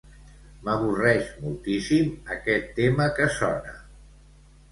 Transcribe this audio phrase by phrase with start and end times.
[0.67, 3.77] M'avorreix moltíssim aquest tema que sona.